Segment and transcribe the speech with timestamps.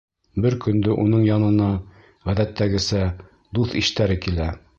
[0.45, 1.67] Бер көндө уның янына,
[2.31, 3.05] ғәҙәттәгесә,
[3.61, 4.53] дуҫ-иштәре килә.